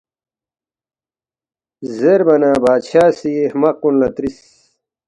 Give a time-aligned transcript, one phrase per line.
[1.97, 4.37] زیربا نہ بادشاہ سی ہرمق کُن لہ ترِس،